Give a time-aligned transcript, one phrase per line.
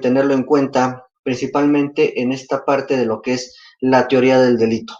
[0.00, 4.94] tenerlo en cuenta principalmente en esta parte de lo que es la teoría del delito.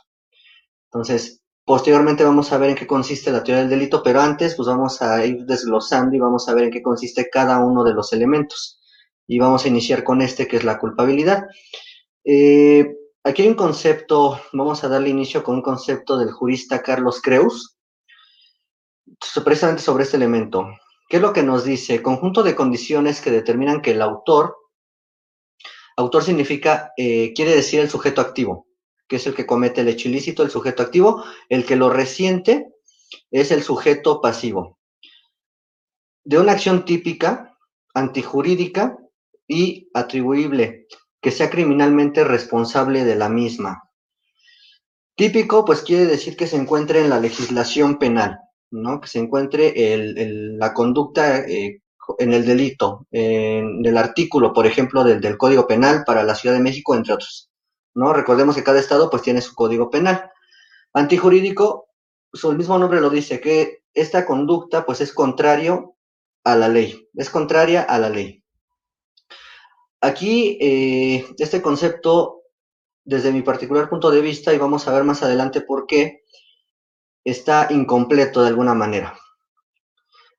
[0.92, 4.68] Entonces, posteriormente vamos a ver en qué consiste la teoría del delito, pero antes pues
[4.68, 8.12] vamos a ir desglosando y vamos a ver en qué consiste cada uno de los
[8.12, 8.80] elementos.
[9.26, 11.46] Y vamos a iniciar con este que es la culpabilidad.
[12.24, 17.20] Eh, aquí hay un concepto, vamos a darle inicio con un concepto del jurista Carlos
[17.22, 17.76] Creus,
[19.44, 20.66] precisamente sobre este elemento.
[21.08, 22.02] ¿Qué es lo que nos dice?
[22.02, 24.56] Conjunto de condiciones que determinan que el autor,
[26.00, 28.66] autor significa, eh, quiere decir el sujeto activo,
[29.08, 32.68] que es el que comete el hecho ilícito, el sujeto activo, el que lo resiente
[33.30, 34.78] es el sujeto pasivo.
[36.24, 37.56] De una acción típica,
[37.94, 38.98] antijurídica
[39.48, 40.86] y atribuible,
[41.20, 43.82] que sea criminalmente responsable de la misma.
[45.16, 48.38] Típico, pues quiere decir que se encuentre en la legislación penal.
[48.70, 49.00] ¿no?
[49.00, 49.74] Que se encuentre
[50.56, 51.82] la conducta eh,
[52.18, 56.62] en el delito, en el artículo, por ejemplo, del, Código Penal para la Ciudad de
[56.62, 57.50] México, entre otros,
[57.94, 58.12] ¿no?
[58.12, 60.30] Recordemos que cada estado, pues, tiene su código penal.
[60.92, 61.88] Antijurídico,
[62.32, 65.96] su mismo nombre lo dice, que esta conducta, pues, es contrario
[66.44, 68.42] a la ley, es contraria a la ley.
[70.00, 72.42] Aquí, eh, este concepto,
[73.04, 76.22] desde mi particular punto de vista, y vamos a ver más adelante por qué,
[77.24, 79.19] está incompleto de alguna manera.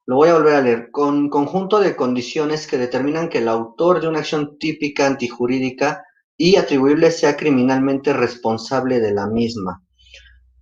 [0.06, 0.92] Lo voy a volver a leer.
[0.92, 6.04] Con conjunto de condiciones que determinan que el autor de una acción típica antijurídica
[6.38, 9.84] y atribuible sea criminalmente responsable de la misma.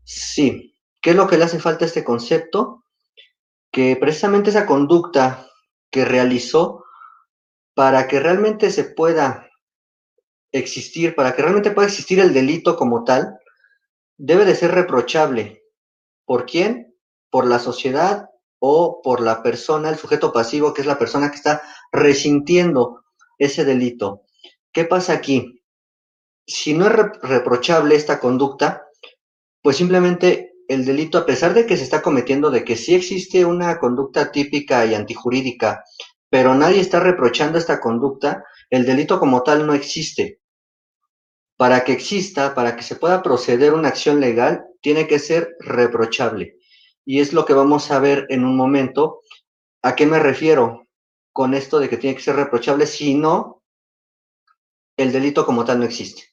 [0.03, 0.75] Sí.
[1.01, 2.83] ¿Qué es lo que le hace falta a este concepto?
[3.71, 5.47] Que precisamente esa conducta
[5.89, 6.83] que realizó
[7.73, 9.49] para que realmente se pueda
[10.51, 13.37] existir, para que realmente pueda existir el delito como tal,
[14.17, 15.59] debe de ser reprochable,
[16.29, 16.95] ¿Por quién?
[17.31, 18.29] Por la sociedad
[18.59, 23.03] o por la persona, el sujeto pasivo, que es la persona que está resintiendo
[23.37, 24.23] ese delito.
[24.71, 25.63] ¿Qué pasa aquí?
[26.45, 28.85] Si no es reprochable esta conducta,
[29.61, 33.43] pues simplemente el delito, a pesar de que se está cometiendo, de que sí existe
[33.43, 35.83] una conducta típica y antijurídica,
[36.29, 40.41] pero nadie está reprochando esta conducta, el delito como tal no existe.
[41.57, 46.58] Para que exista, para que se pueda proceder una acción legal, tiene que ser reprochable.
[47.09, 49.21] Y es lo que vamos a ver en un momento.
[49.81, 50.87] ¿A qué me refiero
[51.33, 52.85] con esto de que tiene que ser reprochable?
[52.85, 53.63] Si no,
[54.95, 56.25] el delito como tal no existe.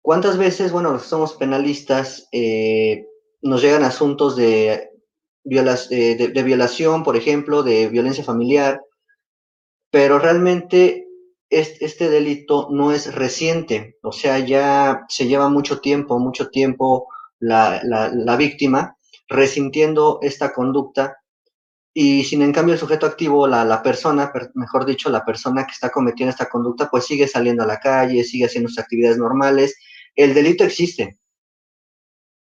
[0.00, 3.06] ¿Cuántas veces, bueno, somos penalistas, eh,
[3.42, 4.88] nos llegan asuntos de,
[5.42, 8.80] de, de violación, por ejemplo, de violencia familiar,
[9.90, 11.04] pero realmente
[11.50, 17.06] este, delito no es reciente, o sea, ya se lleva mucho tiempo, mucho tiempo
[17.38, 18.93] la, víctima
[19.28, 21.18] resintiendo esta conducta
[21.92, 25.72] y sin en cambio el sujeto activo, la, la, persona, mejor dicho, la persona que
[25.72, 29.76] está cometiendo esta conducta, pues sigue saliendo a la calle, sigue haciendo sus actividades normales.
[30.16, 31.18] El delito existe.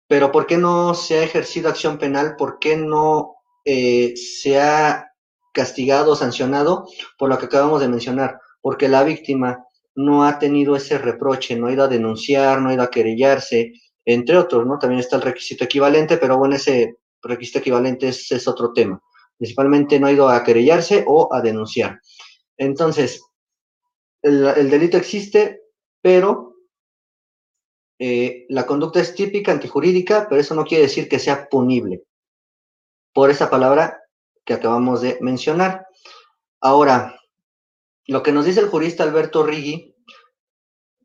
[0.07, 2.35] Pero ¿por qué no se ha ejercido acción penal?
[2.35, 5.07] ¿Por qué no eh, se ha
[5.53, 6.87] castigado, sancionado
[7.17, 8.39] por lo que acabamos de mencionar?
[8.61, 9.65] porque la víctima
[9.95, 13.73] no ha tenido ese reproche, no ha ido a denunciar, no ha ido a querellarse,
[14.05, 14.79] entre otros, ¿no?
[14.79, 19.01] También está el requisito equivalente, pero bueno, ese requisito equivalente es, otro tema.
[19.37, 21.99] Principalmente no ha ido a querellarse o a denunciar.
[22.57, 23.23] Entonces,
[24.21, 25.61] el, delito existe,
[26.01, 26.55] pero
[27.99, 32.03] eh, la conducta es típica, antijurídica, pero eso no quiere decir que sea punible
[33.13, 34.01] por esa palabra
[34.45, 35.85] que acabamos de mencionar.
[36.59, 37.19] Ahora,
[38.07, 39.90] lo que nos dice el jurista Alberto Riggi,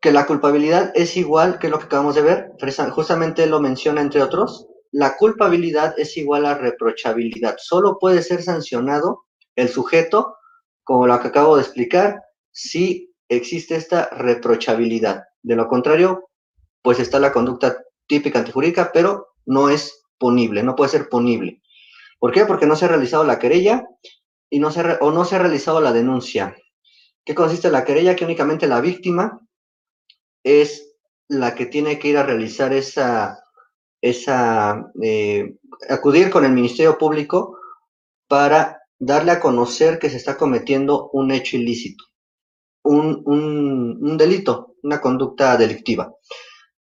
[0.00, 2.52] que la culpabilidad es igual que lo que acabamos de ver,
[2.90, 7.56] justamente lo menciona entre otros, la culpabilidad es igual a reprochabilidad.
[7.58, 9.24] Solo puede ser sancionado
[9.56, 10.36] el sujeto,
[10.84, 15.24] como lo que acabo de explicar, si existe esta reprochabilidad.
[15.42, 16.28] De lo contrario,
[16.82, 21.60] pues está la conducta típica antijurídica, pero no es punible, no puede ser punible.
[22.18, 22.46] ¿Por qué?
[22.46, 23.86] Porque no se ha realizado la querella
[24.48, 26.56] y no se o no se ha realizado la denuncia.
[27.24, 28.14] ¿Qué consiste la querella?
[28.14, 29.45] Que únicamente la víctima
[30.46, 30.94] es
[31.28, 33.42] la que tiene que ir a realizar esa,
[34.00, 35.56] esa eh,
[35.88, 37.58] acudir con el Ministerio Público
[38.28, 42.04] para darle a conocer que se está cometiendo un hecho ilícito,
[42.84, 46.14] un, un delito, una conducta delictiva.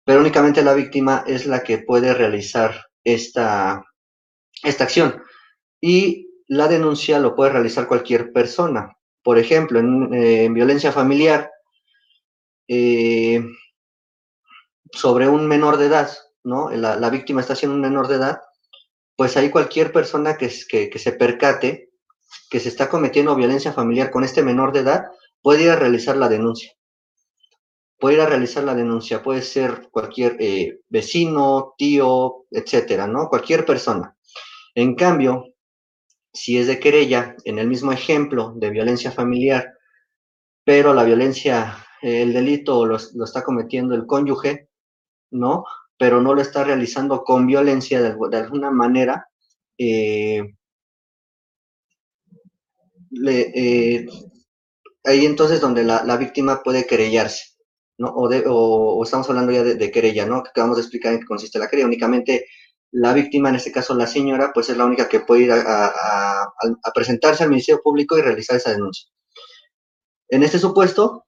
[0.05, 3.83] Pero únicamente la víctima es la que puede realizar esta,
[4.63, 5.21] esta acción.
[5.81, 11.51] Y la denuncia lo puede realizar cualquier persona por ejemplo, en, eh, violencia familiar,
[12.67, 13.43] eh,
[14.91, 16.09] sobre un menor de edad,
[16.43, 16.69] ¿no?
[16.69, 18.41] La, víctima está siendo un menor de edad,
[19.15, 21.89] pues ahí cualquier persona que, que, se percate
[22.49, 25.05] que se está cometiendo violencia familiar con este menor de edad,
[25.41, 26.73] puede ir a realizar la denuncia.
[27.99, 33.27] Puede ir a realizar la denuncia, puede ser cualquier eh, vecino, tío, etcétera, ¿no?
[33.27, 34.15] Cualquier persona.
[34.75, 35.45] En cambio,
[36.31, 39.73] si es de querella, en el mismo ejemplo de violencia familiar,
[40.63, 44.69] pero la violencia, el delito lo, está cometiendo el cónyuge,
[45.31, 45.65] ¿no?
[45.97, 49.27] Pero no lo está realizando con violencia de, alguna manera,
[49.77, 50.55] eh,
[53.25, 54.05] eh,
[55.03, 57.55] ahí entonces donde la, víctima puede querellarse,
[57.97, 58.09] ¿no?
[58.09, 60.43] O, estamos hablando ya de, querella, ¿no?
[60.43, 61.87] Que acabamos de explicar en qué consiste la querella.
[61.87, 62.45] Únicamente
[62.91, 66.53] la víctima, en este caso la señora, pues es la única que puede ir a,
[66.93, 69.09] presentarse al Ministerio Público y realizar esa denuncia.
[70.29, 71.26] En este supuesto,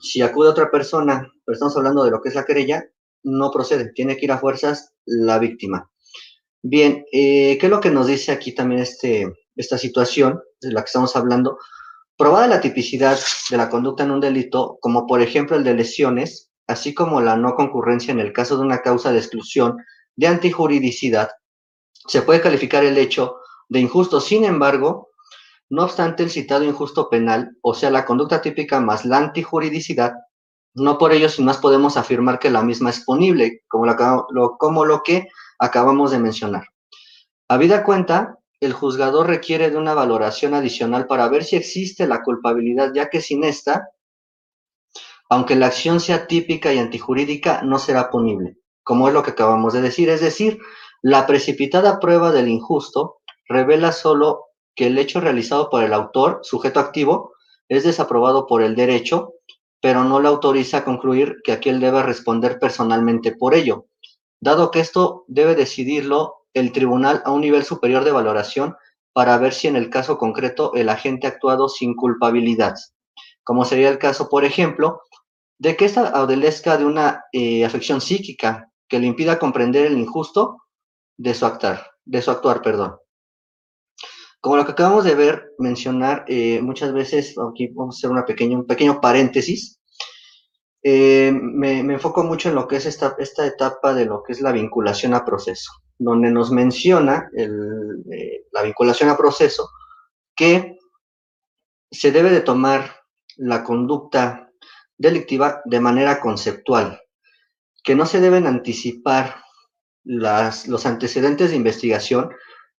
[0.00, 2.84] si acude otra persona, pero estamos hablando de lo que es la querella,
[3.24, 5.90] no procede, tiene que ir a fuerzas la víctima.
[6.62, 10.82] Bien, eh, ¿qué es lo que nos dice aquí también este, esta situación de la
[10.82, 11.58] que estamos hablando?
[12.16, 13.18] Probada la tipicidad
[13.50, 17.36] de la conducta en un delito, como por ejemplo el de lesiones, así como la
[17.36, 19.76] no concurrencia en el caso de una causa de exclusión
[20.14, 21.30] de antijuridicidad,
[22.06, 23.36] se puede calificar el hecho
[23.68, 24.20] de injusto.
[24.20, 25.10] Sin embargo,
[25.72, 30.12] no obstante el citado injusto penal, o sea, la conducta típica más la antijuridicidad,
[30.74, 34.84] no por ello sin más podemos afirmar que la misma es punible, como lo, como
[34.84, 35.28] lo que
[35.58, 36.64] acabamos de mencionar.
[37.48, 42.92] Habida cuenta el juzgador requiere de una valoración adicional para ver si existe la culpabilidad,
[42.94, 43.88] ya que sin esta,
[45.30, 49.72] aunque la acción sea típica y antijurídica, no será punible, como es lo que acabamos
[49.72, 50.10] de decir.
[50.10, 50.60] Es decir,
[51.00, 56.80] la precipitada prueba del injusto revela solo que el hecho realizado por el autor, sujeto
[56.80, 57.32] activo,
[57.68, 59.34] es desaprobado por el derecho,
[59.80, 63.86] pero no le autoriza a concluir que aquel debe responder personalmente por ello,
[64.40, 68.76] dado que esto debe decidirlo el tribunal a un nivel superior de valoración
[69.12, 72.74] para ver si en el caso concreto el agente ha actuado sin culpabilidad,
[73.44, 75.02] como sería el caso, por ejemplo,
[75.58, 80.62] de que esta adolezca de una eh, afección psíquica que le impida comprender el injusto
[81.16, 82.96] de su actuar, de su actuar, perdón.
[84.42, 88.26] Como lo que acabamos de ver, mencionar eh, muchas veces, aquí vamos a hacer una
[88.26, 89.80] pequeña, un pequeño paréntesis,
[90.82, 94.40] eh, me, enfoco mucho en lo que es esta, esta etapa de lo que es
[94.40, 99.70] la vinculación a proceso donde nos menciona eh, la vinculación a proceso,
[100.34, 100.76] que
[101.90, 102.96] se debe de tomar
[103.36, 104.50] la conducta
[104.96, 107.00] delictiva de manera conceptual,
[107.84, 109.36] que no se deben anticipar
[110.04, 112.30] las, los antecedentes de investigación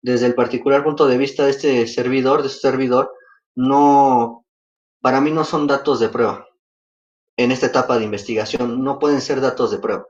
[0.02, 3.12] desde el particular punto de vista de este servidor, de este servidor,
[3.54, 4.44] no,
[5.00, 6.46] para mí no son datos de prueba
[7.36, 10.04] en esta etapa de investigación, no pueden ser datos de prueba.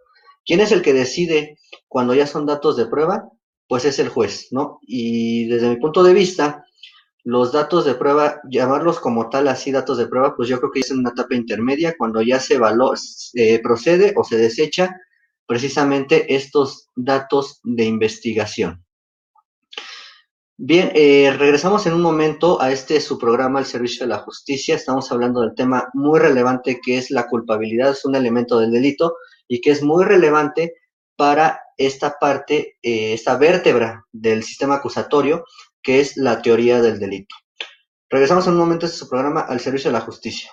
[0.45, 3.29] ¿Quién es el que decide cuando ya son datos de prueba?
[3.69, 4.81] Pues es el juez, ¿no?
[4.83, 6.65] Y desde mi punto de vista,
[7.23, 10.81] los datos de prueba, llamarlos como tal así datos de prueba, pues yo creo que
[10.81, 12.59] es en una etapa intermedia cuando ya se
[13.63, 14.97] procede o se desecha
[15.47, 18.82] precisamente estos datos de investigación.
[20.59, 24.77] Bien, eh, regresamos en un momento a este su programa, el servicio de la justicia.
[24.77, 29.17] Estamos hablando del tema muy relevante que es la culpabilidad, es un elemento del delito
[29.49, 30.75] y que es muy relevante
[31.17, 35.45] para esta parte, eh, esta vértebra del sistema acusatorio,
[35.83, 37.35] que es la teoría del delito.
[38.11, 40.53] Regresamos en un momento a este programa al servicio de la justicia.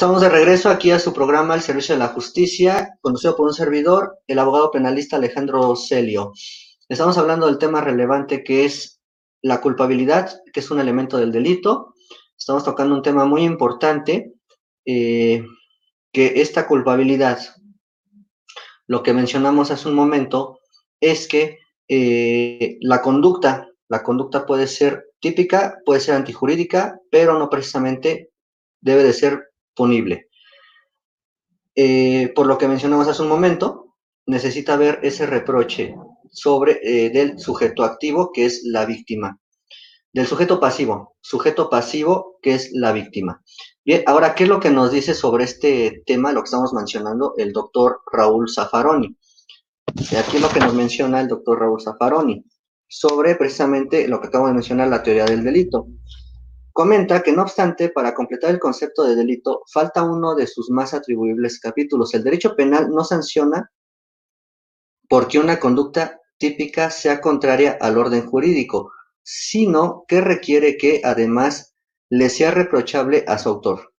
[0.00, 3.52] Estamos de regreso aquí a su programa El Servicio de la Justicia, conducido por un
[3.52, 6.32] servidor, el abogado penalista Alejandro Celio.
[6.88, 9.02] Estamos hablando del tema relevante que es
[9.42, 11.92] la culpabilidad, que es un elemento del delito.
[12.34, 14.32] Estamos tocando un tema muy importante,
[14.86, 15.44] eh,
[16.10, 17.38] que esta culpabilidad,
[18.86, 20.60] lo que mencionamos hace un momento,
[20.98, 27.50] es que eh, la conducta, la conducta puede ser típica, puede ser antijurídica, pero no
[27.50, 28.30] precisamente
[28.80, 30.28] debe de ser punible.
[31.74, 33.96] Eh, por lo que mencionamos hace un momento,
[34.26, 35.94] necesita ver ese reproche
[36.30, 39.38] sobre eh, del sujeto activo, que es la víctima.
[40.12, 43.42] Del sujeto pasivo, sujeto pasivo, que es la víctima.
[43.84, 47.34] Bien, ahora, ¿qué es lo que nos dice sobre este tema, lo que estamos mencionando,
[47.38, 49.16] el doctor Raúl Zaffaroni?
[49.86, 52.44] Aquí es lo que nos menciona el doctor Raúl Zaffaroni,
[52.88, 55.86] sobre precisamente lo que acabo de mencionar, la teoría del delito.
[56.80, 60.94] Comenta que no obstante, para completar el concepto de delito, falta uno de sus más
[60.94, 62.14] atribuibles capítulos.
[62.14, 63.70] El derecho penal no sanciona
[65.06, 71.74] porque una conducta típica sea contraria al orden jurídico, sino que requiere que, además,
[72.08, 73.92] le sea reprochable a su autor.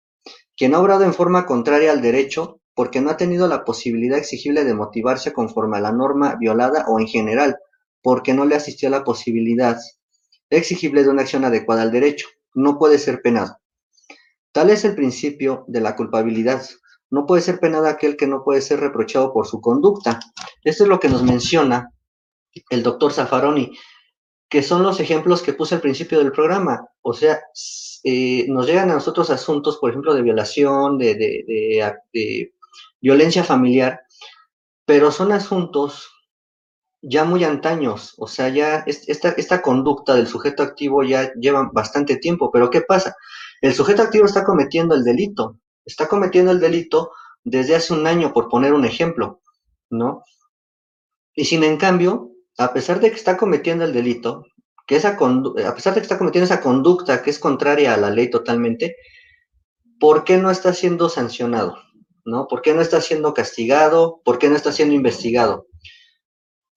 [0.56, 4.64] Quien ha obrado en forma contraria al derecho, porque no ha tenido la posibilidad exigible
[4.64, 7.58] de motivarse conforme a la norma violada o en general,
[8.00, 9.76] porque no le asistió la posibilidad
[10.49, 13.57] exigible de una acción adecuada al derecho, no puede ser penado.
[14.52, 16.62] Tal es el principio de la culpabilidad.
[17.11, 20.21] No puede ser penado aquel que no puede ser reprochado por su conducta.
[20.64, 21.92] Esto es lo que nos menciona
[22.71, 23.73] el doctor Zaffaroni
[24.50, 26.85] que son los ejemplos que puse al principio del programa.
[27.02, 27.40] O sea,
[28.02, 32.52] eh, nos llegan a nosotros asuntos, por ejemplo, de violación, de, de,
[33.00, 34.00] violencia familiar,
[34.85, 36.11] pero son asuntos
[37.02, 42.16] ya muy antaños, o sea, ya esta, esta conducta del sujeto activo ya lleva bastante
[42.16, 43.16] tiempo, pero ¿qué pasa?
[43.61, 47.11] El sujeto activo está cometiendo el delito, está cometiendo el delito
[47.42, 49.40] desde hace un año, por poner un ejemplo,
[49.88, 50.25] ¿no?
[51.35, 54.45] Y sin en cambio, a pesar de que está cometiendo el delito,
[54.87, 58.11] que esa a pesar de que está cometiendo esa conducta que es contraria a la
[58.11, 58.97] ley totalmente,
[59.99, 61.78] ¿por qué no está siendo sancionado?
[62.25, 62.47] ¿No?
[62.47, 64.21] ¿Por qué no está siendo castigado?
[64.25, 65.66] ¿Por qué no está siendo investigado?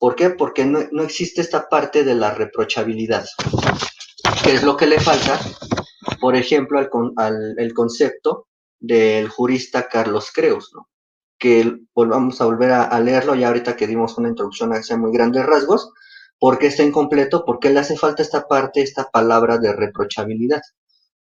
[0.04, 0.32] ¿Por qué?
[0.32, 3.26] Porque no, existe esta parte de la reprochabilidad,
[4.44, 5.40] que es lo que le falta,
[6.20, 6.78] por ejemplo,
[7.16, 8.48] al, el concepto
[8.82, 10.90] del jurista Carlos Creus, ¿no?
[11.40, 15.46] que volvamos a volver a, leerlo, ya ahorita que dimos una introducción hacia muy grandes
[15.46, 15.94] rasgos,
[16.38, 20.64] porque está incompleto, porque le hace falta esta parte, esta palabra de reprochabilidad,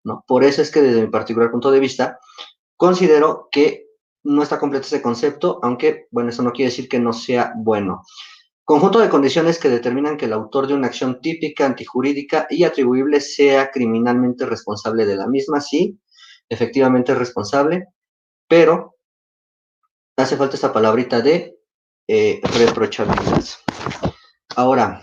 [0.02, 0.24] ¿no?
[0.26, 2.18] Por eso es que desde mi particular punto de vista,
[2.76, 3.86] considero que
[4.24, 8.02] no está completo ese concepto, aunque, bueno, eso no quiere decir que no sea bueno.
[8.64, 13.21] Conjunto de condiciones que determinan que el autor de una acción típica, antijurídica y atribuible
[13.21, 15.99] sea criminalmente responsable de la misma, sí,
[16.49, 17.87] efectivamente es responsable,
[18.47, 18.95] pero
[20.16, 21.59] hace falta esta palabrita de
[22.07, 23.45] eh, reprochabilidad.
[24.54, 25.02] Ahora,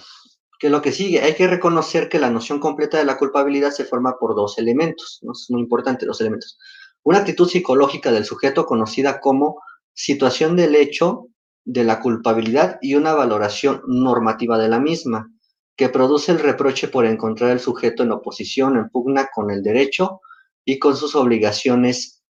[0.57, 1.21] ¿qué es lo que sigue?
[1.21, 5.19] Hay que reconocer que la noción completa de la culpabilidad se forma por dos elementos,
[5.21, 5.33] ¿no?
[5.33, 6.57] es muy importante dos elementos.
[7.03, 9.61] Una actitud psicológica del sujeto conocida como
[9.93, 11.27] situación del hecho
[11.65, 15.31] de la culpabilidad y una valoración normativa de la misma,
[15.75, 20.21] que produce el reproche por encontrar el sujeto en oposición, en pugna con el derecho
[20.65, 22.23] y con sus obligaciones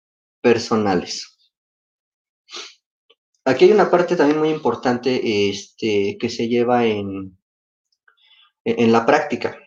[0.42, 1.38] personales.
[3.46, 7.38] Aquí hay una parte también muy importante este, que se lleva en,
[8.66, 9.58] en la práctica.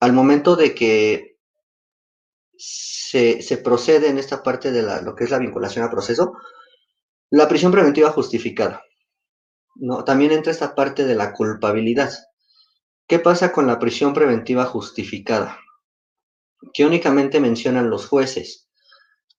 [0.00, 1.30] Al momento de que
[2.60, 6.34] se, procede en esta parte de la, lo que es la vinculación a proceso,
[7.30, 8.82] la prisión preventiva justificada.
[9.76, 10.04] ¿no?
[10.04, 12.12] También entra esta parte de la culpabilidad.
[13.06, 15.58] ¿Qué pasa con la prisión preventiva justificada?
[16.72, 18.68] Que únicamente mencionan los jueces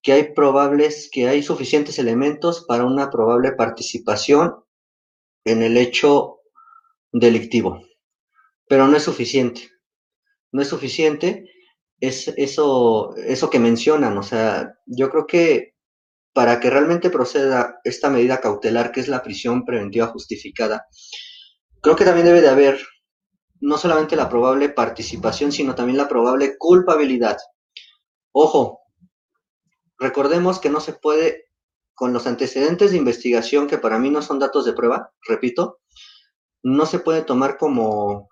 [0.01, 4.55] que hay probables, que hay suficientes elementos para una probable participación
[5.45, 6.39] en el hecho
[7.11, 7.83] delictivo.
[8.67, 9.69] Pero no es suficiente.
[10.51, 11.45] No es suficiente
[12.01, 14.17] es eso, eso que mencionan.
[14.17, 15.70] O sea, yo creo que
[16.33, 20.85] para que realmente proceda esta medida cautelar, que es la prisión preventiva justificada,
[21.81, 22.79] creo que también debe de haber
[23.59, 27.37] no solamente la probable participación, sino también la probable culpabilidad.
[28.31, 28.81] Ojo,
[30.01, 31.45] Recordemos que no se puede,
[31.93, 35.77] con los antecedentes de investigación, que para mí no son datos de prueba, repito,
[36.63, 38.27] no se puede tomar como,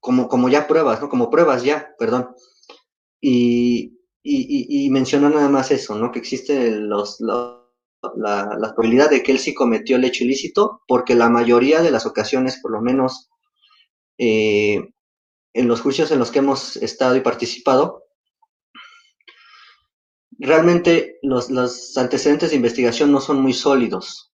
[0.00, 1.10] como, como ya pruebas, ¿no?
[1.10, 2.34] Como pruebas ya, perdón.
[3.20, 6.12] Y, y, mencionó nada más eso, ¿no?
[6.12, 7.60] Que existe los, la,
[8.16, 12.06] la, probabilidad de que él sí cometió el hecho ilícito, porque la mayoría de las
[12.06, 13.30] ocasiones, por lo menos
[14.18, 14.80] eh,
[15.54, 18.04] en los juicios en los que hemos estado y participado,
[20.38, 21.50] realmente los,
[21.96, 24.32] antecedentes de investigación no son muy sólidos.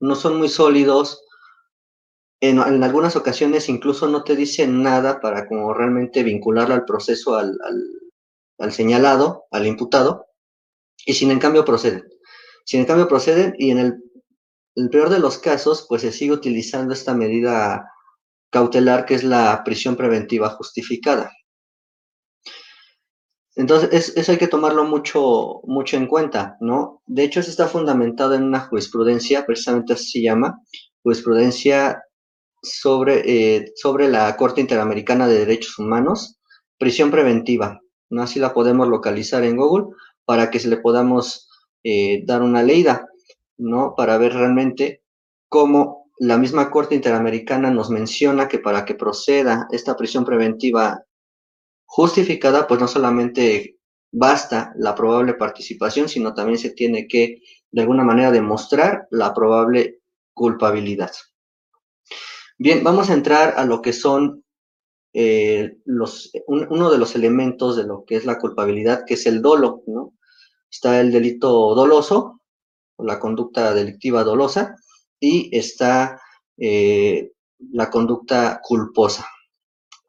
[0.00, 1.22] No son muy sólidos.
[2.40, 7.58] En, algunas ocasiones incluso no te dicen nada para como realmente vincularlo al proceso, al,
[8.72, 10.26] señalado, al imputado,
[11.04, 12.04] y sin en cambio proceden.
[12.64, 13.94] Sin en cambio proceden y en el,
[14.74, 17.84] el peor de los casos, pues se sigue utilizando esta medida
[18.50, 21.30] cautelar que es la prisión preventiva justificada.
[23.56, 27.02] Entonces, eso hay que tomarlo mucho, mucho en cuenta, ¿no?
[27.06, 30.60] De hecho, eso está fundamentado en una jurisprudencia, precisamente así se llama,
[31.02, 32.02] jurisprudencia
[32.62, 36.38] sobre, eh, sobre la Corte Interamericana de Derechos Humanos,
[36.78, 38.22] prisión preventiva, ¿no?
[38.22, 39.94] Así la podemos localizar en Google
[40.24, 41.48] para que se le podamos
[41.84, 43.06] eh, dar una leída,
[43.58, 43.94] ¿no?
[43.96, 45.02] Para ver realmente
[45.48, 51.04] cómo la misma Corte Interamericana nos menciona que para que proceda esta prisión preventiva
[51.84, 53.76] justificada, pues no solamente
[54.12, 60.00] basta la probable participación, sino también se tiene que de alguna manera demostrar la probable
[60.32, 61.12] culpabilidad.
[62.58, 64.42] Bien, vamos a entrar a lo que son
[65.18, 65.78] eh,
[66.46, 70.12] uno de los elementos de lo que es la culpabilidad, que es el dolo, ¿no?
[70.70, 72.42] Está el delito doloso,
[72.98, 74.76] la conducta delictiva dolosa,
[75.18, 76.20] y está
[76.58, 77.32] eh,
[77.72, 79.26] la conducta culposa.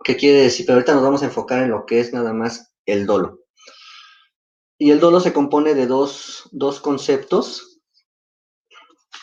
[0.03, 0.65] ¿Qué quiere decir?
[0.65, 3.39] Pero ahorita nos vamos a enfocar en lo que es nada más el dolo.
[4.77, 7.79] Y el dolo se compone de dos, dos conceptos,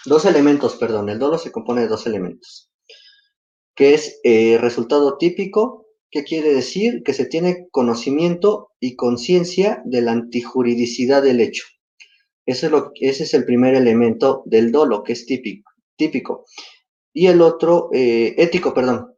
[0.07, 2.71] dos elementos, perdón, el dolo se compone de dos elementos,
[3.75, 7.03] que es eh, resultado típico, ¿qué quiere decir?
[7.03, 11.65] Que se tiene conocimiento y conciencia de la antijuridicidad del hecho.
[12.47, 15.71] Ese es, lo, ese es el primer elemento del dolo, que es típico.
[15.97, 16.45] típico.
[17.13, 19.15] Y el otro, eh, ético, perdón,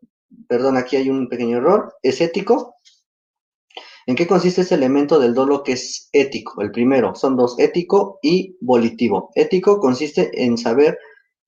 [0.49, 2.77] perdón, aquí hay un pequeño error, es ético,
[4.09, 6.63] ¿En qué consiste ese elemento del dolo que es ético?
[6.63, 9.31] El primero, son dos, ético y volitivo.
[9.35, 10.97] Ético consiste en saber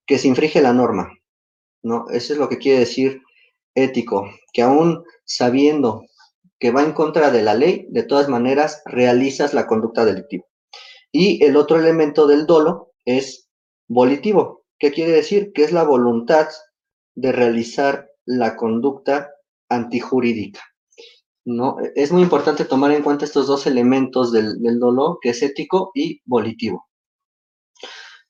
[0.05, 1.09] que se infringe la norma,
[1.83, 2.07] ¿no?
[2.11, 3.23] Eso es lo que quiere decir
[3.75, 6.03] ético, que aún sabiendo
[6.59, 10.45] que va en contra de la ley, de todas maneras realizas la conducta delictiva.
[11.13, 13.49] Y el otro elemento del dolo es
[13.89, 14.65] volitivo.
[14.79, 15.53] ¿Qué quiere decir?
[15.53, 16.49] Que es la voluntad
[17.15, 19.31] de realizar la conducta
[19.69, 20.61] antijurídica.
[21.45, 21.77] ¿no?
[21.95, 26.21] Es muy importante tomar en cuenta estos dos elementos del, dolor, que es ético y
[26.27, 26.88] volitivo.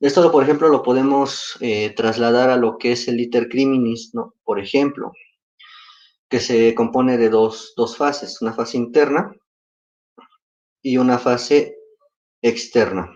[0.00, 4.12] Esto, por ejemplo, lo podemos eh, trasladar a lo que es el iter criminis.
[4.44, 5.12] Por ejemplo,
[6.28, 9.34] que se compone de dos, fases, una fase interna
[10.82, 11.76] y una fase
[12.42, 13.10] externa.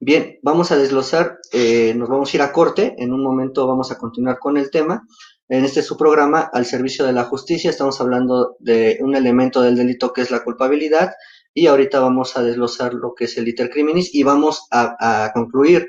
[0.00, 3.90] Bien, vamos a desglosar, eh, nos vamos a ir a corte, en un momento vamos
[3.90, 5.02] a continuar con el tema,
[5.48, 9.76] en este su programa, al servicio de la justicia, estamos hablando de un elemento del
[9.76, 11.12] delito que es la culpabilidad
[11.54, 15.88] y ahorita vamos a desglosar lo que es el iter criminis y vamos a, concluir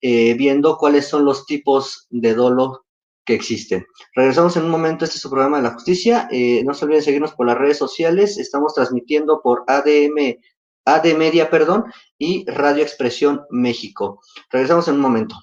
[0.00, 2.84] eh, viendo cuáles son los tipos de dolo
[3.24, 3.86] que existen.
[4.14, 7.02] Regresamos en un momento, este es su programa de la justicia, eh, no se olviden
[7.02, 10.40] seguirnos por las redes sociales, estamos transmitiendo por ADM,
[10.84, 11.84] AD Media, perdón,
[12.18, 14.20] y Radio Expresión México.
[14.50, 15.36] Regresamos en un momento.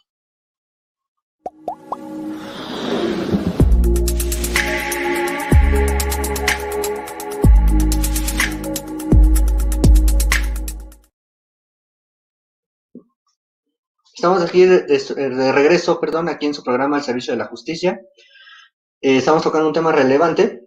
[14.14, 18.02] Estamos aquí de, regreso, perdón, aquí en su programa El Servicio de la Justicia.
[19.00, 20.66] Eh, estamos tocando un tema relevante,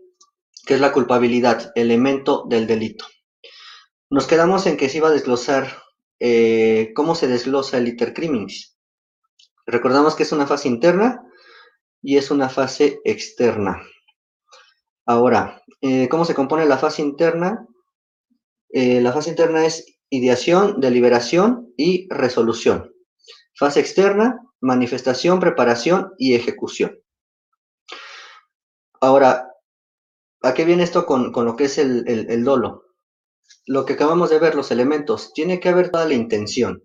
[0.66, 3.04] que es la culpabilidad, elemento del delito.
[4.09, 5.83] Nos quedamos en que se iba a desglosar
[6.20, 8.78] eh, cómo se desglosa el iter criminis.
[9.66, 11.22] Recordamos que es una fase interna
[12.00, 13.83] y es una fase externa.
[15.04, 17.66] Ahora, eh, ¿cómo se compone la fase interna?
[18.76, 22.93] la fase interna es ideación, deliberación y resolución.
[23.57, 26.99] Fase externa, manifestación, preparación y ejecución.
[29.01, 29.53] Ahora,
[30.43, 32.85] ¿a qué viene esto con, lo que es el, dolo?
[33.67, 36.83] Lo que acabamos de ver, los elementos, tiene que haber toda la intención.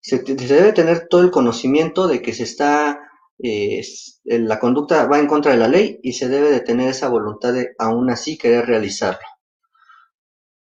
[0.00, 3.00] Se, debe tener todo el conocimiento de que se está,
[3.42, 3.82] eh,
[4.24, 7.52] la conducta va en contra de la ley y se debe de tener esa voluntad
[7.52, 9.26] de aún así querer realizarlo.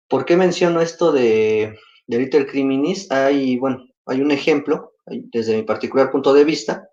[0.08, 1.76] ¿Por qué menciono esto de,
[2.08, 3.10] de Little Criminis?
[3.12, 6.90] Hay, bueno, hay un ejemplo desde mi particular punto de vista,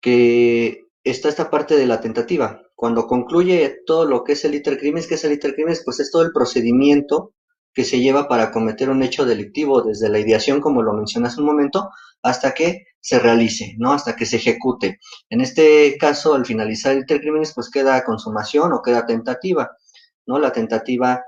[0.00, 2.62] que está esta parte de la tentativa.
[2.74, 6.22] Cuando concluye todo lo que es el crimen, que es el crimen, pues es todo
[6.22, 7.34] el procedimiento
[7.72, 11.40] que se lleva para cometer un hecho delictivo, desde la ideación, como lo mencioné hace
[11.40, 11.90] un momento,
[12.22, 13.92] hasta que se realice, ¿no?
[13.92, 14.98] Hasta que se ejecute.
[15.28, 19.70] En este caso, al finalizar el crimen, pues queda consumación o queda tentativa,
[20.26, 20.38] ¿no?
[20.38, 21.22] La tentativa,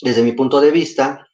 [0.00, 1.26] desde mi punto de vista,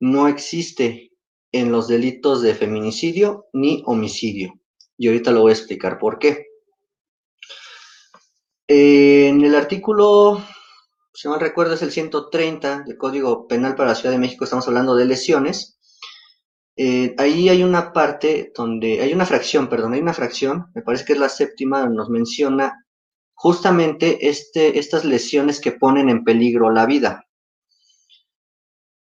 [0.00, 1.11] no existe
[1.52, 4.54] en los delitos de feminicidio ni homicidio.
[4.96, 6.46] Y ahorita lo voy a explicar por qué.
[8.66, 10.42] En el artículo,
[11.12, 14.66] si no recuerdo, es el 130 del Código Penal para la Ciudad de México, estamos
[14.66, 15.78] hablando de lesiones.
[16.74, 21.04] Eh, ahí hay una parte donde, hay una fracción, perdón, hay una fracción, me parece
[21.04, 22.86] que es la séptima, nos menciona
[23.34, 27.26] justamente este, estas lesiones que ponen en peligro la vida.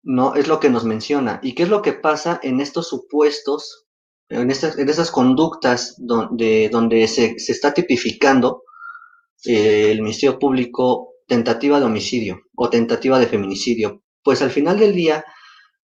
[0.05, 0.35] ¿No?
[0.35, 1.39] Es lo que nos menciona.
[1.43, 3.87] ¿Y qué es lo que pasa en estos supuestos,
[4.29, 8.63] en, estas, en esas conductas donde, donde se, está tipificando
[9.43, 14.03] eh, el Ministerio Público tentativa de homicidio o tentativa de feminicidio?
[14.23, 15.25] Pues al final del día,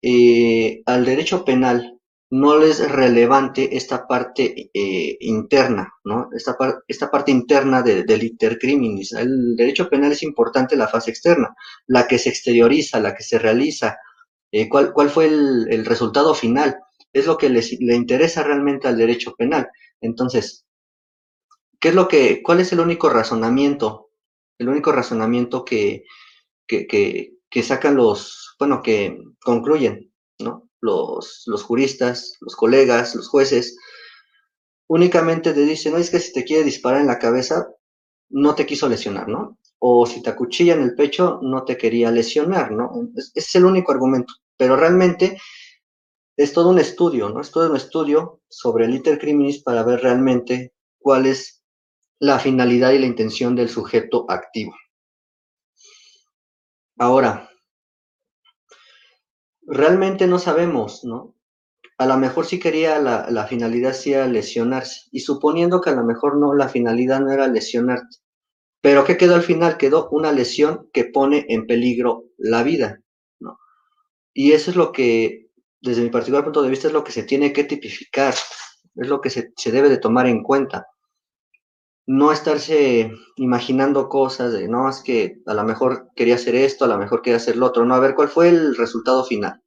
[0.01, 1.94] eh, al derecho penal
[2.35, 6.29] no les es relevante esta parte eh, interna, ¿no?
[6.35, 9.13] Esta, esta parte interna del intercriminis.
[9.13, 11.55] El derecho penal es importante la fase externa,
[11.87, 13.97] la que se exterioriza, la que se realiza,
[14.51, 16.77] eh, cuál, cuál, fue el, el, resultado final,
[17.13, 19.69] es lo que les, le interesa realmente al derecho penal.
[20.01, 20.65] Entonces,
[21.79, 24.09] ¿qué es lo que, cuál es el único razonamiento,
[24.57, 26.03] el único razonamiento que,
[26.67, 30.64] que, que, que sacan los, bueno, que concluyen, ¿no?
[30.85, 33.77] Los, los juristas, los colegas, los jueces,
[34.87, 37.67] únicamente te dicen, no, es que si te quiere disparar en la cabeza,
[38.29, 39.57] no te quiso lesionar, ¿no?
[39.79, 42.91] O si te acuchilla en el pecho, no te quería lesionar, ¿no?
[43.15, 44.33] Ese es el único argumento.
[44.57, 45.37] Pero realmente
[46.37, 47.41] es todo un estudio, ¿no?
[47.41, 51.63] Es todo un estudio sobre el intercriminis para ver realmente cuál es
[52.19, 54.73] la finalidad y la intención del sujeto activo.
[56.97, 57.49] Ahora,
[59.67, 61.35] realmente no sabemos, ¿no?
[61.97, 66.03] A lo mejor sí quería la, finalidad sí era lesionarse, y suponiendo que a lo
[66.03, 68.17] mejor no, la finalidad no era lesionarte.
[68.81, 69.77] Pero ¿qué quedó al final?
[69.77, 73.01] Quedó una lesión que pone en peligro la vida,
[73.39, 73.57] ¿no?
[74.33, 75.49] Y eso es lo que,
[75.81, 78.33] desde mi particular punto de vista, es lo que se tiene que tipificar,
[78.95, 80.87] es lo que se, se debe de tomar en cuenta
[82.07, 86.87] no estarse imaginando cosas de, no, es que a lo mejor quería hacer esto, a
[86.87, 89.61] lo mejor quería hacer lo otro, no, a ver cuál fue el resultado final.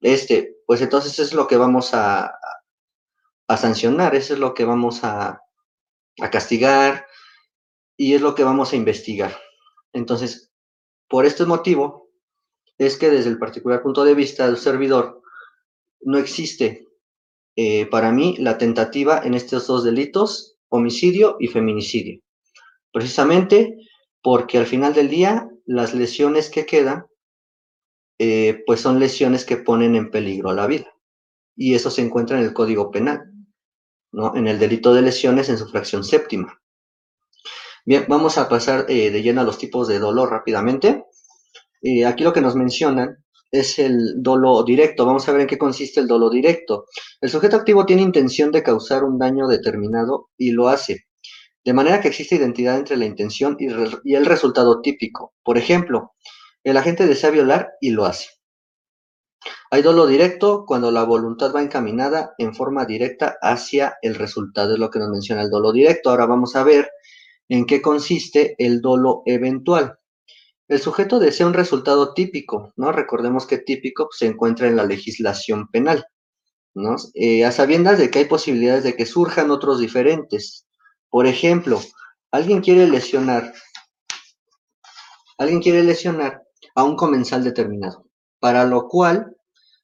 [0.00, 2.32] Este, pues entonces es lo que vamos a,
[3.46, 5.42] a sancionar, eso es lo que vamos a,
[6.20, 7.06] a castigar
[7.96, 9.36] y es lo que vamos a investigar.
[9.92, 10.52] Entonces,
[11.08, 12.10] por este motivo,
[12.76, 15.22] es que desde el particular punto de vista del servidor,
[16.00, 16.86] no existe
[17.56, 22.20] eh, para mí la tentativa en estos dos delitos homicidio y feminicidio.
[22.92, 23.76] Precisamente
[24.22, 27.06] porque al final del día las lesiones que quedan,
[28.18, 30.92] eh, pues son lesiones que ponen en peligro la vida.
[31.56, 33.30] Y eso se encuentra en el Código Penal,
[34.12, 34.34] ¿no?
[34.34, 36.60] En el delito de lesiones en su fracción séptima.
[37.84, 41.04] Bien, vamos a pasar eh, de lleno a los tipos de dolor rápidamente.
[41.82, 45.06] Eh, aquí lo que nos mencionan es el dolo directo.
[45.06, 46.86] Vamos a ver en qué consiste el dolo directo.
[47.20, 51.06] El sujeto activo tiene intención de causar un daño determinado y lo hace.
[51.64, 53.66] De manera que existe identidad entre la intención y,
[54.14, 55.34] el resultado típico.
[55.42, 56.12] Por ejemplo,
[56.64, 58.28] el agente desea violar y lo hace.
[59.70, 64.78] Hay dolo directo cuando la voluntad va encaminada en forma directa hacia el resultado, es
[64.78, 66.10] lo que nos menciona el dolo directo.
[66.10, 66.90] Ahora vamos a ver
[67.50, 69.97] en qué consiste el dolo eventual.
[70.68, 72.92] El sujeto desea un resultado típico, ¿no?
[72.92, 76.06] Recordemos que típico se encuentra en la legislación penal,
[76.74, 76.96] ¿no?
[77.14, 80.66] Eh, a sabiendas de que hay posibilidades de que surjan otros diferentes.
[81.08, 81.80] Por ejemplo,
[82.30, 83.54] alguien quiere lesionar,
[85.38, 86.42] alguien quiere lesionar
[86.74, 88.04] a un comensal determinado,
[88.38, 89.34] para lo cual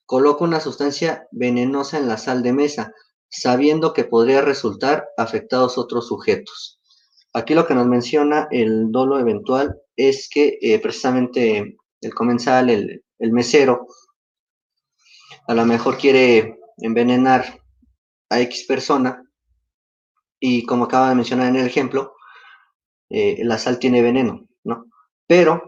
[0.05, 2.93] coloca una sustancia venenosa en la sal de mesa,
[3.27, 6.79] sabiendo que podría resultar afectados otros sujetos.
[7.33, 13.03] Aquí lo que nos menciona el dolo eventual es que eh, precisamente el comensal, el,
[13.31, 13.87] mesero,
[15.47, 17.59] a lo mejor quiere envenenar
[18.29, 19.23] a X persona
[20.39, 22.15] y como acaba de mencionar en el ejemplo,
[23.09, 24.85] eh, la sal tiene veneno, ¿no?
[25.27, 25.63] Pero,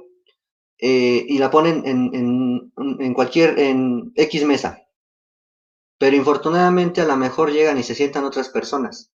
[0.77, 4.83] eh, y la ponen en, en, cualquier, en X mesa,
[5.97, 9.11] pero infortunadamente a lo mejor llegan y se sientan otras personas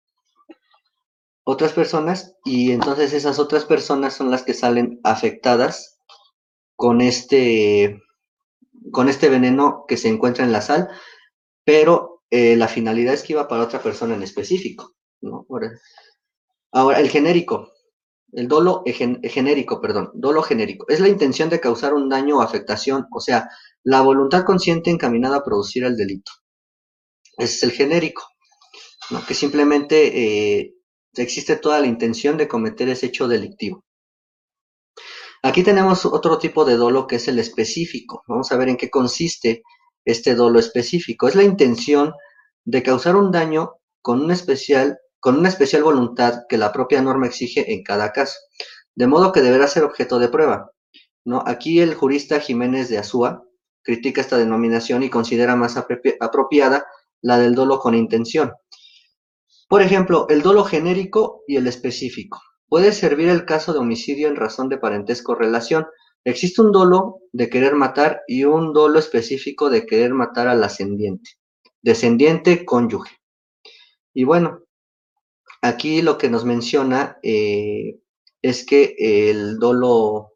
[1.50, 6.02] otras personas y entonces esas otras personas son las que salen afectadas
[6.76, 8.02] con este,
[8.92, 10.90] con este veneno que se encuentra en la sal,
[11.64, 14.94] pero eh, la finalidad es que iba para otra persona en específico.
[16.74, 17.72] Ahora, el genérico,
[18.34, 23.08] el dolo genérico, perdón, dolo genérico, es la intención de causar un daño o afectación,
[23.10, 23.50] o sea,
[23.86, 26.30] la voluntad consciente encaminada a producir el delito.
[27.38, 28.24] Ese es el genérico,
[29.26, 30.77] que simplemente eh,
[31.20, 33.84] existe toda la intención de cometer ese hecho delictivo.
[35.44, 38.24] Aquí tenemos otro tipo de dolo que es el específico.
[38.28, 39.64] Vamos a ver en qué consiste
[40.04, 41.28] este dolo específico.
[41.28, 42.14] Es la intención
[42.66, 47.28] de causar un daño con una especial, con una especial voluntad que la propia norma
[47.28, 48.38] exige en cada caso,
[48.96, 50.72] de modo que deberá ser objeto de prueba.
[51.24, 51.44] ¿no?
[51.46, 53.44] Aquí el jurista Jiménez de Azúa
[53.84, 56.86] critica esta denominación y considera más apropiada
[57.22, 58.54] la del dolo con intención.
[59.68, 62.42] Por ejemplo, el dolo genérico y el específico.
[62.70, 65.88] Puede servir el caso de homicidio en razón de parentesco o relación.
[66.24, 71.32] Existe un dolo de querer matar y un dolo específico de querer matar al ascendiente,
[71.82, 73.18] descendiente, cónyuge.
[74.14, 74.64] Y bueno,
[75.62, 78.00] aquí lo que nos menciona eh,
[78.42, 80.34] es que el dolo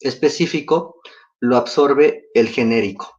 [0.00, 1.00] específico
[1.40, 3.17] lo absorbe el genérico.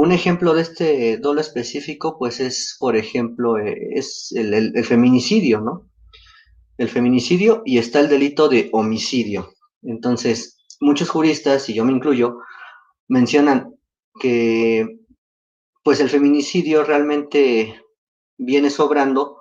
[0.00, 5.90] Un ejemplo de este dolo específico, pues es, por ejemplo, eh, es el, feminicidio, ¿no?
[6.76, 9.54] El feminicidio y está el delito de homicidio.
[9.82, 12.38] Entonces, muchos juristas, y yo me incluyo,
[13.08, 13.74] mencionan
[14.20, 15.00] que
[15.82, 17.82] pues el feminicidio realmente
[18.36, 19.38] viene sobrando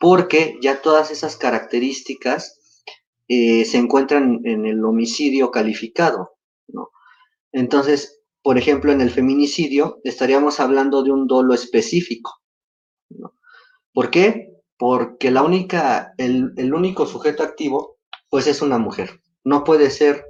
[0.00, 2.82] porque ya todas esas características
[3.28, 6.32] eh, se encuentran en el homicidio calificado,
[6.66, 6.90] ¿no?
[7.52, 12.40] Entonces, por ejemplo, en el feminicidio estaríamos hablando de un dolo específico.
[13.92, 14.54] ¿Por qué?
[14.78, 17.98] Porque la única, el, único sujeto activo,
[18.30, 19.20] pues es una mujer.
[19.44, 20.24] No puede ser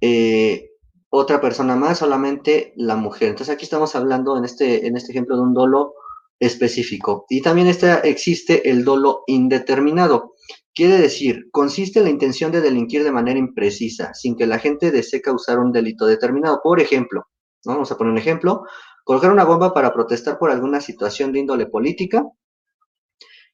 [0.00, 0.70] eh,
[1.10, 3.28] otra persona más, solamente la mujer.
[3.30, 5.94] Entonces aquí estamos hablando en este, en este ejemplo de un dolo
[6.40, 7.26] específico.
[7.28, 7.68] Y también
[8.04, 10.34] existe el dolo indeterminado.
[10.76, 14.90] Quiere decir, consiste en la intención de delinquir de manera imprecisa, sin que la gente
[14.90, 16.60] desee causar un delito determinado.
[16.62, 17.28] Por ejemplo,
[17.64, 18.62] vamos a poner un ejemplo,
[19.02, 22.26] colocar una bomba para protestar por alguna situación de índole política.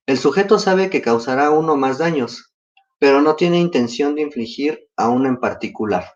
[0.04, 2.52] El sujeto sabe que causará uno más daños,
[2.98, 6.06] pero no tiene intención de infligir a uno en particular.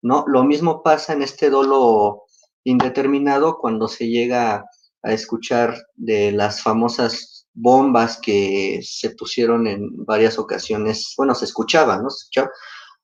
[0.00, 0.24] ¿no?
[0.28, 2.22] Lo mismo pasa en este dolo
[2.62, 4.64] indeterminado cuando se llega
[5.02, 11.96] a escuchar de las famosas bombas que se pusieron en varias ocasiones, bueno, se escuchaba,
[11.96, 12.10] ¿no?
[12.10, 12.50] Se escuchaba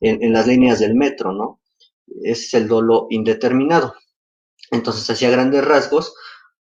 [0.01, 1.61] en, las líneas del metro, ¿no?
[2.23, 3.95] Es el dolo indeterminado.
[4.71, 6.15] Entonces, hacia grandes rasgos,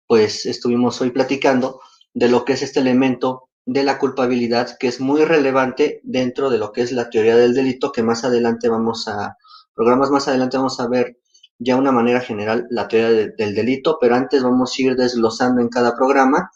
[0.07, 1.81] pues estuvimos hoy platicando
[2.13, 6.59] de lo que es este elemento de la culpabilidad, que es muy relevante dentro de
[6.59, 9.37] lo que es la teoría del delito, que más adelante vamos a,
[9.75, 11.19] programas más adelante vamos a ver
[11.59, 15.69] ya una manera general la teoría del delito, pero antes vamos a ir desglosando en
[15.69, 16.51] cada programa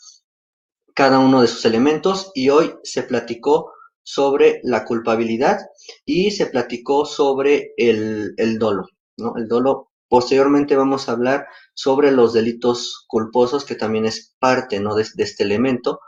[0.94, 5.58] cada uno de sus elementos y hoy se platicó sobre la culpabilidad
[6.04, 9.34] y se platicó sobre el, dolo, ¿no?
[9.36, 9.90] El dolo.
[10.08, 14.94] Posteriormente vamos a hablar sobre los delitos culposos, que también es parte, ¿no?
[14.94, 16.00] de, este elemento,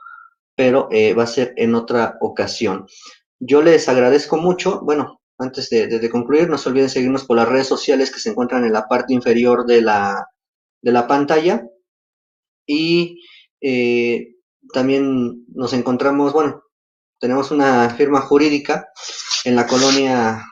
[0.54, 2.86] pero eh, va a ser en otra ocasión.
[3.40, 7.66] Yo les agradezco mucho, bueno, antes de, concluir, no se olviden seguirnos por las redes
[7.66, 10.26] sociales que se encuentran en la parte inferior de la,
[10.82, 11.66] de la pantalla.
[12.66, 13.20] Y
[13.60, 14.33] eh,
[14.74, 16.64] también nos encontramos, bueno,
[17.18, 18.88] tenemos una firma jurídica
[19.44, 20.44] en la colonia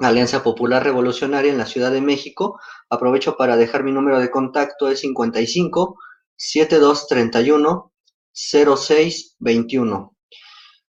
[0.00, 2.58] Alianza Popular Revolucionaria en la Ciudad de México.
[2.90, 5.96] Aprovecho para dejar mi número de contacto, es 55
[6.36, 7.92] 7231
[8.32, 10.16] 0621.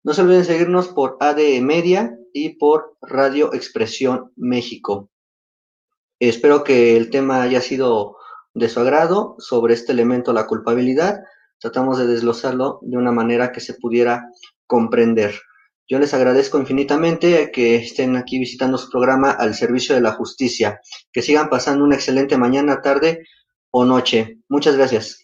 [0.03, 5.09] No se olviden seguirnos por ADE Media y por Radio Expresión México.
[6.19, 8.17] Espero que el tema haya sido
[8.53, 11.19] de su agrado sobre este elemento, la culpabilidad
[11.63, 14.29] tratamos de desglosarlo de una manera que se pudiera
[14.67, 15.39] comprender.
[15.87, 20.81] Yo les agradezco infinitamente que estén aquí visitando su programa al servicio de la justicia.
[21.13, 23.25] Que sigan pasando una excelente mañana, tarde
[23.71, 24.39] o noche.
[24.49, 25.22] Muchas gracias.